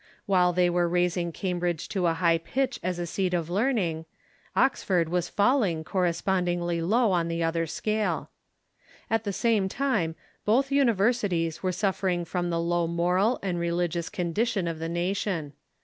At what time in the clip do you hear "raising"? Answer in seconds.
0.89-1.31